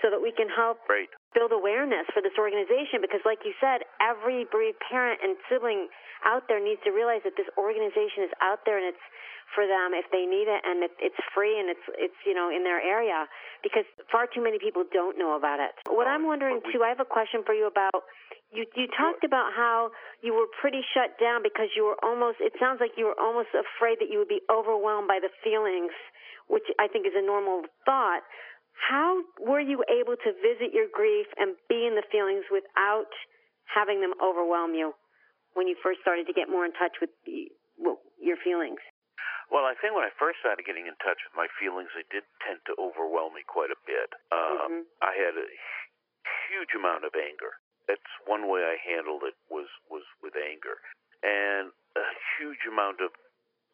so 0.00 0.10
that 0.10 0.20
we 0.22 0.30
can 0.30 0.48
help 0.48 0.78
build 1.34 1.52
awareness 1.52 2.06
for 2.14 2.22
this 2.22 2.34
organization 2.38 3.02
because 3.02 3.22
like 3.26 3.42
you 3.44 3.52
said 3.60 3.82
every 3.98 4.46
bereaved 4.50 4.78
parent 4.82 5.20
and 5.22 5.36
sibling 5.50 5.88
out 6.24 6.46
there 6.48 6.62
needs 6.62 6.80
to 6.82 6.90
realize 6.90 7.22
that 7.22 7.36
this 7.36 7.48
organization 7.58 8.26
is 8.26 8.32
out 8.42 8.62
there 8.66 8.78
and 8.78 8.86
it's 8.86 9.04
for 9.54 9.64
them 9.64 9.96
if 9.96 10.04
they 10.12 10.28
need 10.28 10.44
it 10.44 10.60
and 10.64 10.84
it, 10.84 10.92
it's 11.00 11.18
free 11.32 11.56
and 11.56 11.72
it's 11.72 11.86
it's 11.96 12.18
you 12.26 12.34
know 12.34 12.52
in 12.52 12.64
their 12.64 12.80
area 12.80 13.24
because 13.62 13.84
far 14.12 14.28
too 14.28 14.44
many 14.44 14.58
people 14.60 14.84
don't 14.92 15.16
know 15.16 15.36
about 15.36 15.60
it. 15.60 15.72
What 15.88 16.06
i'm 16.06 16.26
wondering 16.26 16.60
too 16.72 16.84
i 16.84 16.88
have 16.88 17.00
a 17.00 17.08
question 17.08 17.42
for 17.44 17.54
you 17.54 17.66
about 17.66 18.04
you 18.52 18.64
you 18.76 18.88
talked 18.92 19.24
about 19.24 19.52
how 19.56 19.90
you 20.22 20.34
were 20.34 20.48
pretty 20.60 20.80
shut 20.94 21.16
down 21.20 21.42
because 21.42 21.72
you 21.76 21.84
were 21.84 21.96
almost 22.04 22.38
it 22.40 22.52
sounds 22.60 22.80
like 22.80 22.92
you 22.96 23.06
were 23.06 23.18
almost 23.20 23.48
afraid 23.56 24.00
that 24.00 24.08
you 24.12 24.18
would 24.18 24.28
be 24.28 24.40
overwhelmed 24.52 25.08
by 25.08 25.18
the 25.20 25.32
feelings 25.44 25.92
which 26.48 26.64
i 26.80 26.88
think 26.88 27.06
is 27.06 27.16
a 27.16 27.24
normal 27.24 27.62
thought 27.84 28.22
how 28.78 29.22
were 29.42 29.60
you 29.60 29.84
able 29.90 30.16
to 30.16 30.30
visit 30.38 30.72
your 30.72 30.86
grief 30.92 31.26
and 31.36 31.56
be 31.68 31.86
in 31.86 31.94
the 31.94 32.06
feelings 32.10 32.44
without 32.50 33.10
having 33.66 34.00
them 34.00 34.14
overwhelm 34.22 34.74
you 34.74 34.94
when 35.54 35.66
you 35.66 35.76
first 35.82 36.00
started 36.00 36.26
to 36.26 36.32
get 36.32 36.48
more 36.48 36.64
in 36.64 36.72
touch 36.72 36.96
with 37.00 37.10
the, 37.26 37.50
well, 37.76 37.98
your 38.20 38.36
feelings? 38.42 38.80
Well, 39.50 39.64
I 39.64 39.72
think 39.80 39.96
when 39.96 40.04
I 40.04 40.12
first 40.20 40.38
started 40.44 40.68
getting 40.68 40.86
in 40.86 40.94
touch 41.00 41.18
with 41.24 41.32
my 41.32 41.48
feelings, 41.56 41.88
they 41.96 42.04
did 42.12 42.24
tend 42.44 42.60
to 42.68 42.76
overwhelm 42.76 43.32
me 43.32 43.42
quite 43.48 43.72
a 43.72 43.80
bit. 43.88 44.12
Uh, 44.30 44.68
Mhm. 44.68 44.84
I 45.00 45.12
had 45.16 45.36
a 45.36 45.48
huge 46.48 46.74
amount 46.74 47.04
of 47.04 47.16
anger. 47.16 47.56
That's 47.86 48.12
one 48.26 48.48
way 48.48 48.64
I 48.64 48.76
handled 48.76 49.24
it 49.24 49.34
was 49.48 49.68
was 49.88 50.04
with 50.20 50.36
anger, 50.36 50.78
and 51.22 51.72
a 51.96 52.04
huge 52.36 52.66
amount 52.66 53.00
of 53.00 53.10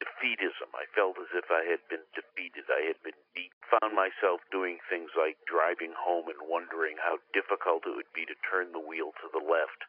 defeatism. 0.04 0.68
I 0.76 0.84
felt 0.92 1.16
as 1.16 1.32
if 1.32 1.49
I 1.49 1.64
had 1.64 1.80
been 1.88 2.04
defeated. 2.12 2.68
I 2.68 2.92
had 2.92 3.00
been 3.00 3.16
beat. 3.32 3.56
Found 3.80 3.96
myself 3.96 4.44
doing 4.52 4.78
things 4.87 5.11
like 5.16 5.40
driving 5.49 5.96
home 5.96 6.28
and 6.28 6.38
wondering 6.44 7.00
how 7.00 7.18
difficult 7.32 7.88
it 7.88 7.96
would 7.96 8.12
be 8.12 8.28
to 8.28 8.37
turn 8.44 8.70
the 8.70 8.84
wheel 8.84 9.16
to 9.25 9.28
the 9.32 9.42
left 9.42 9.88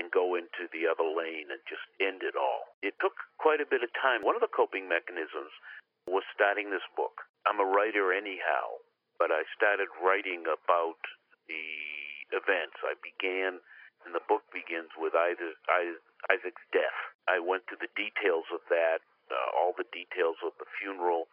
and 0.00 0.08
go 0.08 0.32
into 0.34 0.66
the 0.72 0.88
other 0.88 1.04
lane 1.04 1.52
and 1.52 1.60
just 1.68 1.84
end 2.00 2.24
it 2.24 2.32
all. 2.32 2.72
It 2.80 2.96
took 2.96 3.12
quite 3.36 3.60
a 3.60 3.68
bit 3.68 3.84
of 3.84 3.92
time. 3.92 4.24
One 4.24 4.34
of 4.34 4.40
the 4.40 4.50
coping 4.50 4.88
mechanisms 4.88 5.52
was 6.08 6.24
starting 6.32 6.72
this 6.72 6.86
book. 6.96 7.28
I'm 7.44 7.60
a 7.60 7.68
writer 7.68 8.10
anyhow, 8.10 8.80
but 9.20 9.28
I 9.28 9.44
started 9.52 9.92
writing 10.00 10.48
about 10.48 10.98
the 11.46 11.68
events. 12.32 12.80
I 12.80 12.96
began, 13.04 13.60
and 14.08 14.16
the 14.16 14.24
book 14.24 14.42
begins 14.50 14.90
with 14.96 15.12
Isaac, 15.12 15.60
Isaac's 16.32 16.66
death. 16.72 16.98
I 17.28 17.38
went 17.38 17.68
to 17.70 17.76
the 17.78 17.92
details 17.94 18.48
of 18.50 18.64
that, 18.72 19.04
uh, 19.30 19.48
all 19.58 19.74
the 19.76 19.88
details 19.92 20.40
of 20.42 20.56
the 20.58 20.68
funeral, 20.80 21.28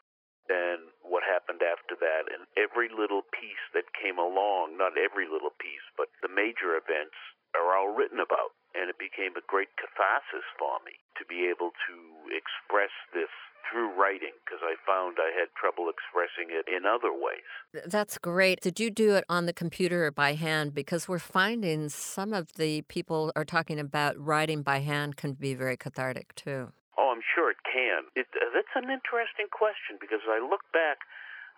and 0.50 0.90
what 1.06 1.22
happened 1.22 1.62
after 1.62 1.94
that, 2.02 2.26
and 2.30 2.50
every 2.58 2.90
little 2.90 3.22
piece 3.30 3.62
that 3.78 3.94
came 3.94 4.18
along, 4.18 4.78
not 4.78 4.98
every 4.98 5.30
little 5.30 5.54
piece, 5.62 5.86
but 5.94 6.10
the 6.26 6.32
major 6.32 6.74
events 6.74 7.16
are 7.54 7.78
all 7.78 7.94
written 7.94 8.20
about. 8.20 8.58
And 8.78 8.90
it 8.90 9.02
became 9.02 9.34
a 9.34 9.46
great 9.50 9.74
catharsis 9.78 10.46
for 10.58 10.78
me 10.86 10.94
to 11.18 11.26
be 11.26 11.50
able 11.50 11.74
to 11.90 11.96
express 12.30 12.94
this 13.14 13.34
through 13.70 13.94
writing 14.00 14.34
because 14.46 14.62
I 14.64 14.76
found 14.86 15.18
I 15.20 15.38
had 15.38 15.50
trouble 15.60 15.90
expressing 15.90 16.50
it 16.50 16.66
in 16.68 16.86
other 16.86 17.12
ways. 17.14 17.46
That's 17.86 18.18
great. 18.18 18.62
Did 18.62 18.80
you 18.80 18.90
do 18.90 19.16
it 19.16 19.26
on 19.30 19.46
the 19.46 19.54
computer 19.54 20.06
or 20.06 20.12
by 20.12 20.34
hand? 20.34 20.74
Because 20.74 21.08
we're 21.08 21.20
finding 21.20 21.90
some 21.90 22.34
of 22.34 22.54
the 22.54 22.82
people 22.84 23.32
are 23.36 23.46
talking 23.46 23.80
about 23.80 24.18
writing 24.18 24.62
by 24.62 24.80
hand 24.80 25.18
can 25.18 25.34
be 25.34 25.54
very 25.54 25.78
cathartic 25.78 26.34
too. 26.36 26.72
Oh, 27.00 27.16
I'm 27.16 27.24
sure 27.24 27.48
it 27.48 27.64
can. 27.64 28.12
It, 28.20 28.28
uh, 28.36 28.52
that's 28.52 28.76
an 28.76 28.92
interesting 28.92 29.48
question 29.48 29.96
because 30.04 30.20
I 30.28 30.44
look 30.44 30.68
back, 30.76 31.00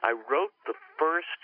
I 0.05 0.13
wrote 0.13 0.53
the 0.69 0.77
first 1.01 1.41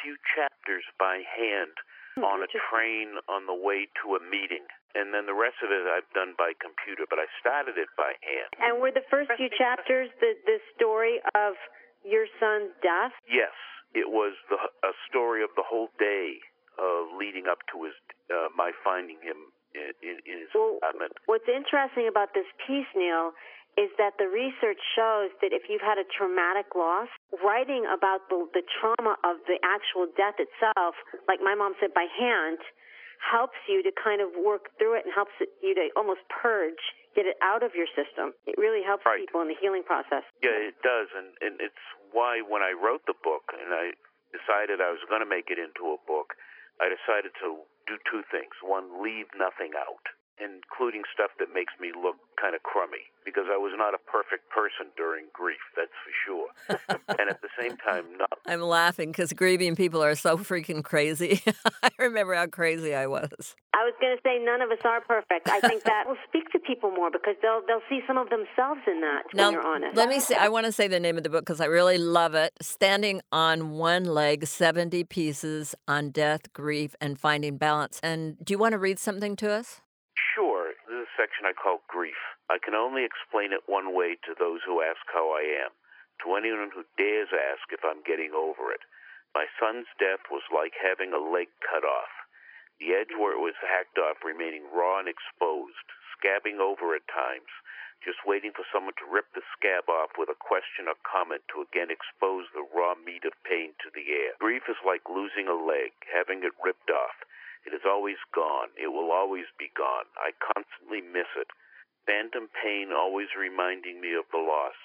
few 0.00 0.16
chapters 0.32 0.88
by 0.96 1.20
hand 1.28 1.76
on 2.24 2.40
a 2.40 2.48
train 2.72 3.20
on 3.28 3.44
the 3.44 3.54
way 3.54 3.86
to 4.00 4.16
a 4.16 4.20
meeting. 4.24 4.64
And 4.96 5.12
then 5.12 5.28
the 5.28 5.36
rest 5.36 5.60
of 5.60 5.68
it 5.68 5.84
I've 5.84 6.08
done 6.16 6.32
by 6.40 6.56
computer, 6.56 7.04
but 7.04 7.20
I 7.20 7.28
started 7.38 7.76
it 7.76 7.92
by 8.00 8.16
hand. 8.24 8.48
And 8.58 8.80
were 8.80 8.90
the 8.90 9.04
first 9.12 9.28
few 9.36 9.52
chapters 9.52 10.08
the, 10.24 10.32
the 10.48 10.58
story 10.74 11.20
of 11.36 11.54
your 12.00 12.24
son's 12.40 12.72
death? 12.80 13.12
Yes, 13.28 13.52
it 13.92 14.08
was 14.08 14.32
the, 14.48 14.56
a 14.56 14.94
story 15.06 15.44
of 15.44 15.52
the 15.54 15.62
whole 15.62 15.92
day 16.00 16.40
uh, 16.80 17.04
leading 17.14 17.46
up 17.46 17.60
to 17.76 17.84
his 17.84 17.94
uh, 18.32 18.48
my 18.56 18.72
finding 18.82 19.20
him 19.20 19.52
Well. 20.54 20.78
What's 21.26 21.48
interesting 21.48 22.08
about 22.08 22.34
this 22.34 22.48
piece, 22.66 22.88
Neal, 22.96 23.32
is 23.78 23.90
that 23.98 24.18
the 24.18 24.26
research 24.26 24.80
shows 24.98 25.30
that 25.38 25.54
if 25.54 25.70
you've 25.70 25.84
had 25.84 25.98
a 26.02 26.06
traumatic 26.10 26.74
loss, 26.74 27.06
writing 27.44 27.86
about 27.86 28.26
the, 28.26 28.48
the 28.50 28.64
trauma 28.80 29.14
of 29.22 29.38
the 29.46 29.54
actual 29.62 30.10
death 30.18 30.34
itself, 30.42 30.98
like 31.30 31.38
my 31.38 31.54
mom 31.54 31.78
said 31.78 31.94
by 31.94 32.10
hand, 32.10 32.58
helps 33.22 33.58
you 33.70 33.82
to 33.82 33.90
kind 33.94 34.18
of 34.22 34.30
work 34.34 34.70
through 34.78 34.98
it 34.98 35.06
and 35.06 35.14
helps 35.14 35.34
you 35.62 35.74
to 35.74 35.90
almost 35.94 36.22
purge, 36.30 36.78
get 37.14 37.26
it 37.26 37.38
out 37.42 37.62
of 37.62 37.74
your 37.74 37.86
system. 37.94 38.34
It 38.46 38.58
really 38.58 38.82
helps 38.82 39.06
Right. 39.06 39.18
people 39.22 39.42
in 39.42 39.48
the 39.50 39.58
healing 39.58 39.82
process. 39.82 40.22
Yeah, 40.42 40.54
it 40.54 40.78
does, 40.82 41.08
and 41.14 41.34
and 41.42 41.60
it's 41.60 41.82
why 42.10 42.40
when 42.42 42.62
I 42.62 42.72
wrote 42.72 43.06
the 43.06 43.18
book 43.22 43.54
and 43.54 43.74
I 43.74 43.92
decided 44.34 44.80
I 44.80 44.90
was 44.90 45.02
going 45.08 45.20
to 45.22 45.26
make 45.26 45.50
it 45.50 45.58
into 45.58 45.92
a 45.94 45.98
book, 46.06 46.34
I 46.80 46.88
decided 46.88 47.34
to 47.42 47.62
do 47.88 47.96
two 48.04 48.22
things. 48.30 48.52
One, 48.60 49.02
leave 49.02 49.26
nothing 49.32 49.72
out, 49.72 50.04
including 50.36 51.02
stuff 51.08 51.32
that 51.40 51.48
makes 51.52 51.72
me 51.80 51.90
look 51.96 52.20
kind 52.36 52.54
of 52.54 52.62
crummy, 52.62 53.08
because 53.24 53.48
I 53.48 53.56
was 53.56 53.72
not 53.74 53.96
a 53.96 54.02
perfect 54.04 54.52
person 54.52 54.92
during 54.96 55.32
grief, 55.32 55.64
that's 55.72 55.96
for 56.04 56.12
sure. 56.22 56.48
and 57.18 57.32
at 57.32 57.40
the 57.40 57.48
same 57.58 57.76
time, 57.80 58.04
not 58.20 58.38
I'm 58.46 58.62
laughing 58.62 59.10
because 59.10 59.32
grieving 59.32 59.74
people 59.74 60.02
are 60.04 60.14
so 60.14 60.36
freaking 60.38 60.84
crazy. 60.84 61.42
I 61.82 61.90
remember 61.98 62.34
how 62.34 62.46
crazy 62.46 62.94
I 62.94 63.06
was. 63.06 63.56
I 63.78 63.84
was 63.84 63.94
going 64.00 64.16
to 64.16 64.22
say 64.26 64.42
none 64.42 64.60
of 64.60 64.72
us 64.72 64.82
are 64.82 65.00
perfect. 65.00 65.48
I 65.48 65.60
think 65.60 65.84
that 65.84 66.02
will 66.08 66.18
speak 66.26 66.50
to 66.50 66.58
people 66.58 66.90
more 66.90 67.12
because 67.12 67.36
they'll 67.40 67.62
they'll 67.68 67.86
see 67.88 68.00
some 68.08 68.18
of 68.18 68.28
themselves 68.28 68.80
in 68.90 69.00
that 69.02 69.22
Now, 69.32 69.44
when 69.44 69.52
you're 69.52 69.66
honest. 69.66 69.94
Now, 69.94 70.02
let 70.02 70.08
me 70.08 70.18
say, 70.18 70.34
I 70.34 70.48
want 70.48 70.66
to 70.66 70.72
say 70.72 70.88
the 70.88 70.98
name 70.98 71.16
of 71.16 71.22
the 71.22 71.30
book 71.30 71.46
because 71.46 71.60
I 71.60 71.66
really 71.66 71.96
love 71.96 72.34
it. 72.34 72.52
Standing 72.60 73.22
on 73.30 73.78
One 73.78 74.02
Leg 74.02 74.48
70 74.48 75.04
Pieces 75.04 75.76
on 75.86 76.10
Death, 76.10 76.52
Grief, 76.52 76.96
and 77.00 77.20
Finding 77.20 77.56
Balance. 77.56 78.00
And 78.02 78.36
do 78.44 78.50
you 78.50 78.58
want 78.58 78.72
to 78.72 78.78
read 78.78 78.98
something 78.98 79.36
to 79.36 79.52
us? 79.52 79.80
Sure. 80.34 80.74
This 80.90 80.98
is 80.98 81.06
a 81.06 81.14
section 81.14 81.46
I 81.46 81.54
call 81.54 81.78
grief. 81.86 82.18
I 82.50 82.58
can 82.58 82.74
only 82.74 83.06
explain 83.06 83.52
it 83.52 83.62
one 83.70 83.94
way 83.94 84.18
to 84.26 84.34
those 84.34 84.58
who 84.66 84.82
ask 84.82 84.98
how 85.14 85.30
I 85.30 85.46
am. 85.62 85.70
To 86.26 86.34
anyone 86.34 86.74
who 86.74 86.82
dares 86.98 87.30
ask 87.30 87.70
if 87.70 87.86
I'm 87.86 88.02
getting 88.02 88.34
over 88.34 88.74
it. 88.74 88.82
My 89.38 89.46
son's 89.54 89.86
death 90.02 90.26
was 90.34 90.42
like 90.50 90.74
having 90.74 91.14
a 91.14 91.22
leg 91.22 91.46
cut 91.62 91.86
off. 91.86 92.10
The 92.80 92.94
edge 92.94 93.10
where 93.18 93.34
it 93.34 93.42
was 93.42 93.58
hacked 93.58 93.98
off 93.98 94.22
remaining 94.22 94.70
raw 94.70 94.98
and 95.02 95.08
exposed, 95.08 95.86
scabbing 96.14 96.60
over 96.60 96.94
at 96.94 97.06
times, 97.08 97.50
just 98.04 98.22
waiting 98.24 98.52
for 98.54 98.64
someone 98.70 98.94
to 99.02 99.10
rip 99.10 99.26
the 99.34 99.42
scab 99.56 99.90
off 99.90 100.14
with 100.16 100.30
a 100.30 100.38
question 100.38 100.86
or 100.86 100.94
comment 101.02 101.42
to 101.50 101.60
again 101.60 101.90
expose 101.90 102.46
the 102.54 102.62
raw 102.70 102.94
meat 102.94 103.24
of 103.26 103.34
pain 103.42 103.74
to 103.82 103.90
the 103.90 104.14
air. 104.14 104.38
Grief 104.38 104.62
is 104.70 104.78
like 104.86 105.10
losing 105.10 105.48
a 105.48 105.58
leg, 105.58 105.90
having 106.06 106.44
it 106.44 106.54
ripped 106.62 106.90
off. 106.90 107.18
It 107.66 107.74
is 107.74 107.84
always 107.84 108.18
gone. 108.32 108.70
It 108.78 108.94
will 108.94 109.10
always 109.10 109.50
be 109.58 109.70
gone. 109.74 110.06
I 110.16 110.30
constantly 110.38 111.02
miss 111.02 111.28
it. 111.34 111.50
Phantom 112.06 112.48
pain 112.62 112.92
always 112.94 113.34
reminding 113.36 114.00
me 114.00 114.14
of 114.14 114.30
the 114.30 114.38
loss. 114.38 114.78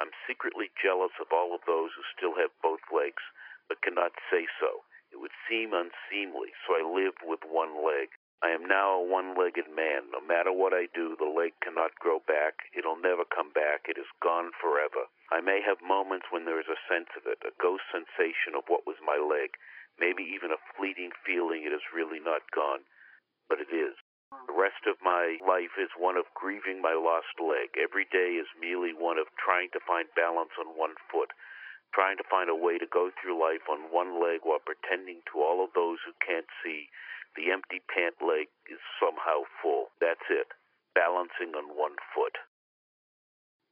I'm 0.00 0.14
secretly 0.26 0.70
jealous 0.80 1.12
of 1.20 1.32
all 1.32 1.54
of 1.54 1.66
those 1.66 1.90
who 1.92 2.02
still 2.16 2.34
have 2.38 2.54
both 2.62 2.80
legs, 2.94 3.22
but 3.68 3.82
cannot 3.82 4.12
say 4.30 4.46
so. 4.60 4.84
It 5.14 5.20
would 5.22 5.30
seem 5.48 5.72
unseemly, 5.72 6.50
so 6.66 6.74
I 6.74 6.82
live 6.82 7.14
with 7.22 7.44
one 7.46 7.86
leg. 7.86 8.10
I 8.42 8.50
am 8.50 8.66
now 8.66 8.98
a 8.98 9.04
one 9.06 9.38
legged 9.38 9.70
man. 9.70 10.10
No 10.10 10.20
matter 10.20 10.50
what 10.50 10.74
I 10.74 10.86
do, 10.86 11.14
the 11.14 11.30
leg 11.30 11.54
cannot 11.62 11.94
grow 11.94 12.18
back. 12.18 12.66
It'll 12.74 12.98
never 12.98 13.24
come 13.24 13.52
back. 13.52 13.86
It 13.88 13.96
is 13.96 14.10
gone 14.20 14.50
forever. 14.60 15.06
I 15.30 15.40
may 15.40 15.62
have 15.62 15.80
moments 15.80 16.26
when 16.32 16.44
there 16.44 16.58
is 16.58 16.66
a 16.66 16.84
sense 16.90 17.08
of 17.16 17.30
it, 17.30 17.38
a 17.46 17.54
ghost 17.62 17.84
sensation 17.92 18.56
of 18.58 18.66
what 18.66 18.88
was 18.88 18.98
my 19.06 19.16
leg, 19.16 19.54
maybe 20.00 20.24
even 20.24 20.50
a 20.50 20.58
fleeting 20.74 21.12
feeling 21.24 21.62
it 21.62 21.72
is 21.72 21.94
really 21.94 22.18
not 22.18 22.50
gone. 22.50 22.82
But 23.48 23.60
it 23.60 23.70
is. 23.70 23.94
The 24.48 24.52
rest 24.52 24.84
of 24.84 25.00
my 25.00 25.38
life 25.46 25.78
is 25.78 25.94
one 25.96 26.16
of 26.16 26.34
grieving 26.34 26.82
my 26.82 26.94
lost 26.94 27.38
leg. 27.38 27.78
Every 27.78 28.04
day 28.10 28.34
is 28.34 28.48
merely 28.58 28.92
one 28.92 29.16
of 29.16 29.30
trying 29.38 29.70
to 29.70 29.80
find 29.86 30.08
balance 30.16 30.58
on 30.58 30.76
one 30.76 30.96
foot, 31.08 31.30
trying 31.94 32.18
to 32.18 32.26
find 32.26 32.50
a 32.50 32.58
way 32.58 32.76
to 32.76 32.86
go 32.90 33.14
through 33.14 33.38
life 33.38 33.64
on 33.70 33.94
one 33.94 34.18
leg 34.18 34.42
while 34.42 34.58
pretending 34.60 35.22
to 35.30 35.38
all 35.40 35.62
of 35.62 35.70
those 35.78 36.02
who 36.02 36.12
can't 36.18 36.50
see 36.60 36.90
the 37.38 37.50
empty 37.54 37.82
pant 37.86 38.18
leg 38.22 38.50
is 38.70 38.82
somehow 38.98 39.46
full. 39.62 39.94
That's 40.02 40.26
it. 40.30 40.50
Balancing 40.94 41.54
on 41.54 41.74
one 41.74 41.98
foot. 42.14 42.34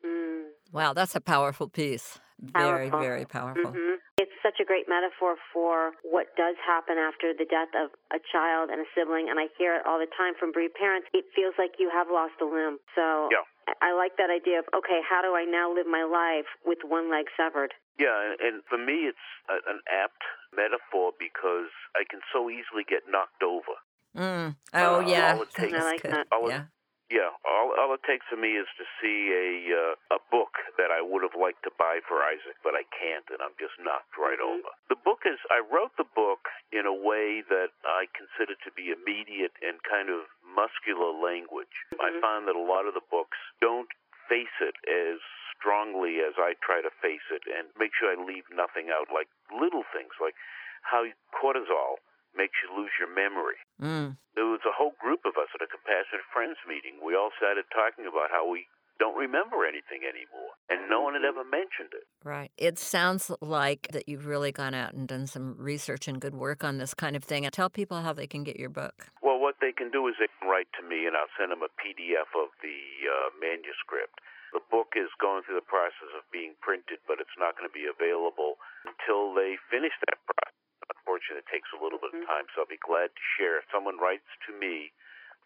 Mm. 0.03 0.55
Wow, 0.73 0.93
that's 0.95 1.15
a 1.15 1.21
powerful 1.21 1.69
piece. 1.69 2.19
Very, 2.43 2.91
Powerful. 2.91 3.01
very 3.01 3.25
powerful. 3.25 3.71
hmm 3.71 4.03
It's 4.19 4.35
such 4.43 4.59
a 4.59 4.67
great 4.67 4.91
metaphor 4.91 5.39
for 5.55 5.95
what 6.03 6.35
does 6.35 6.59
happen 6.67 6.99
after 6.99 7.31
the 7.31 7.47
death 7.47 7.71
of 7.79 7.95
a 8.11 8.19
child 8.35 8.71
and 8.71 8.83
a 8.83 8.89
sibling, 8.99 9.31
and 9.31 9.39
I 9.39 9.47
hear 9.59 9.79
it 9.79 9.87
all 9.87 9.99
the 10.03 10.11
time 10.19 10.35
from 10.35 10.51
bereaved 10.51 10.75
parents. 10.75 11.07
It 11.15 11.27
feels 11.39 11.55
like 11.59 11.79
you 11.79 11.87
have 11.95 12.11
lost 12.11 12.35
a 12.43 12.47
limb. 12.47 12.79
So 12.99 13.31
Yeah. 13.31 13.47
I 13.69 13.75
I 13.83 13.91
like 13.95 14.17
that 14.19 14.31
idea 14.31 14.59
of 14.59 14.67
okay, 14.75 15.01
how 15.07 15.23
do 15.23 15.37
I 15.39 15.45
now 15.45 15.71
live 15.73 15.87
my 15.87 16.03
life 16.03 16.51
with 16.67 16.83
one 16.83 17.09
leg 17.11 17.27
severed? 17.37 17.73
Yeah, 17.99 18.15
and, 18.25 18.35
and 18.41 18.57
for 18.69 18.79
me, 18.79 19.07
it's 19.11 19.27
a, 19.49 19.55
an 19.71 19.81
apt 19.91 20.23
metaphor 20.57 21.13
because 21.19 21.71
I 21.95 22.05
can 22.09 22.21
so 22.33 22.49
easily 22.51 22.85
get 22.89 23.05
knocked 23.09 23.43
over. 23.43 23.77
Mm. 24.17 24.57
Oh, 24.75 24.97
Uh, 24.97 25.07
yeah. 25.07 25.35
all 25.37 25.43
it 25.43 25.51
takes- 25.55 25.75
I 25.75 25.83
like 25.85 26.03
good. 26.03 26.13
that. 26.13 26.27
All 26.33 26.49
it- 26.49 26.53
Yeah. 26.53 26.65
Yeah, 27.13 27.29
all, 27.45 27.77
all 27.77 27.93
it 27.93 28.01
takes 28.09 28.25
for 28.33 28.37
me 28.41 28.57
is 28.57 28.65
to 28.81 28.85
see 28.97 29.29
a 29.29 29.77
uh, 29.77 30.17
a 30.17 30.21
book 30.33 30.57
that 30.81 30.89
I 30.91 31.03
would 31.05 31.21
have 31.21 31.37
liked 31.37 31.61
to 31.69 31.73
buy 31.77 32.01
for 32.09 32.25
Isaac, 32.25 32.57
but 32.65 32.73
I 32.73 32.85
can't, 32.89 33.29
and 33.29 33.37
I'm 33.45 33.53
just 33.61 33.77
knocked 33.85 34.17
right 34.17 34.39
Mhm. 34.41 34.49
over. 34.65 34.71
The 34.89 34.97
book 34.97 35.27
is 35.29 35.37
I 35.51 35.59
wrote 35.61 35.93
the 36.01 36.09
book 36.09 36.49
in 36.73 36.87
a 36.87 36.93
way 36.95 37.43
that 37.53 37.69
I 37.85 38.09
consider 38.17 38.55
to 38.65 38.71
be 38.73 38.93
immediate 38.97 39.53
and 39.61 39.77
kind 39.85 40.09
of 40.09 40.25
muscular 40.57 41.13
language. 41.13 41.77
I 42.01 42.13
Mhm. 42.17 42.21
find 42.23 42.49
that 42.49 42.57
a 42.57 42.65
lot 42.65 42.87
of 42.87 42.95
the 42.95 43.03
books 43.13 43.37
don't 43.61 43.93
face 44.31 44.57
it 44.61 44.77
as 44.89 45.21
strongly 45.63 46.19
as 46.27 46.35
I 46.43 46.59
try 46.59 46.83
to 46.83 46.91
face 46.99 47.23
it, 47.31 47.47
and 47.47 47.71
make 47.79 47.95
sure 47.95 48.11
I 48.11 48.19
leave 48.19 48.51
nothing 48.51 48.91
out, 48.91 49.15
like 49.15 49.31
little 49.55 49.87
things 49.95 50.19
like 50.19 50.35
how 50.83 51.07
cortisol 51.31 52.03
makes 52.35 52.59
you 52.65 52.75
lose 52.75 52.91
your 52.99 53.13
memory 53.15 53.63
Mm. 53.83 54.17
there 54.35 54.47
was 54.47 54.61
a 54.65 54.73
whole 54.73 54.95
group 54.99 55.21
of 55.25 55.35
us 55.37 55.51
at 55.55 55.61
a 55.63 55.67
compassionate 55.67 56.25
friends 56.33 56.57
meeting. 56.67 56.99
We 57.05 57.15
all 57.15 57.31
started 57.37 57.65
talking 57.75 58.07
about 58.07 58.31
how 58.31 58.49
we 58.49 58.67
don't 58.99 59.17
remember 59.19 59.67
anything 59.67 60.07
anymore, 60.07 60.55
and 60.71 60.89
no 60.89 61.01
one 61.03 61.15
had 61.15 61.25
ever 61.25 61.43
mentioned 61.43 61.91
it. 61.93 62.07
Right. 62.23 62.53
It 62.57 62.79
sounds 62.79 63.31
like 63.41 63.89
that 63.91 64.09
you've 64.09 64.27
really 64.27 64.53
gone 64.53 64.75
out 64.75 64.95
and 64.95 65.09
done 65.09 65.27
some 65.27 65.57
research 65.59 66.07
and 66.07 66.21
good 66.21 66.35
work 66.35 66.63
on 66.63 66.79
this 66.79 66.95
kind 66.95 67.17
of 67.17 67.25
thing. 67.25 67.49
Tell 67.51 67.71
people 67.71 68.01
how 68.01 68.13
they 68.13 68.29
can 68.29 68.45
get 68.45 68.59
your 68.59 68.71
book. 68.71 69.11
Well, 69.21 69.41
what 69.41 69.57
they 69.61 69.73
can 69.73 69.91
do 69.91 70.07
is 70.07 70.15
they 70.21 70.29
can 70.39 70.49
write 70.49 70.69
to 70.81 70.87
me, 70.87 71.07
and 71.07 71.17
I'll 71.17 71.33
send 71.37 71.51
them 71.51 71.63
a 71.63 71.73
PDF 71.83 72.31
of 72.39 72.55
the 72.63 72.79
uh, 73.11 73.31
manuscript. 73.41 74.21
The 74.53 74.61
book 74.69 74.93
is 75.01 75.09
going 75.17 75.49
through 75.49 75.57
the 75.57 75.65
process 75.65 76.13
of 76.13 76.29
being 76.29 76.53
printed, 76.61 77.01
but 77.09 77.17
it's 77.21 77.33
not 77.41 77.57
going 77.57 77.65
to 77.69 77.73
be 77.73 77.87
available 77.89 78.61
until 78.85 79.33
they 79.33 79.57
finish 79.73 79.97
that 80.09 80.21
process. 80.29 80.53
Unfortunately, 80.93 81.41
it 81.41 81.49
takes 81.49 81.73
a 81.73 81.81
little 81.81 81.97
bit 81.97 82.13
of 82.13 82.21
mm-hmm. 82.21 82.29
time, 82.29 82.45
so 82.53 82.61
I'll 82.63 82.69
be 82.69 82.77
glad 82.85 83.17
to 83.17 83.25
share. 83.41 83.57
If 83.59 83.65
someone 83.73 83.97
writes 83.97 84.29
to 84.49 84.53
me 84.53 84.93